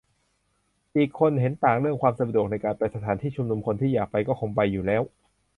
[0.97, 5.01] อีกคนเห็นต่างเรื่องความสะดวกในการไปสถานที่ชุมนุม คนที่อยากไปก็คงไปอยู่แล้ว